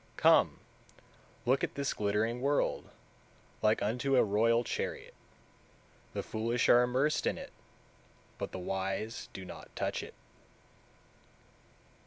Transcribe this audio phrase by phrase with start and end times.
[0.19, 0.33] 171.
[0.33, 0.59] Come,
[1.45, 2.89] look at this glittering world,
[3.61, 5.13] like unto a royal chariot;
[6.13, 7.51] the foolish are immersed in it,
[8.39, 10.15] but the wise do not touch it.